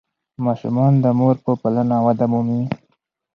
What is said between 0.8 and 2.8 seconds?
د مور په پالنه وده مومي.